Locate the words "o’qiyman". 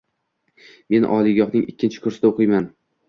2.33-2.67